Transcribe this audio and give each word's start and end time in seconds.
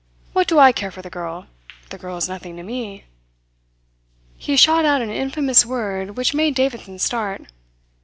What 0.33 0.47
do 0.47 0.57
I 0.57 0.71
care 0.71 0.89
for 0.89 1.03
the 1.03 1.11
girl? 1.11 1.45
The 1.91 1.99
girl 1.99 2.17
is 2.17 2.27
nothing 2.27 2.55
to 2.55 2.63
me." 2.63 3.03
He 4.35 4.55
shot 4.57 4.83
out 4.83 5.03
an 5.03 5.11
infamous 5.11 5.63
word 5.63 6.17
which 6.17 6.33
made 6.33 6.55
Davidson 6.55 6.97
start. 6.97 7.43